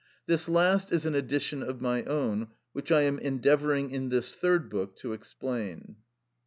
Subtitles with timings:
[0.25, 4.67] This last is an addition of my own, which I am endeavouring in this Third
[4.67, 5.97] Book to explain.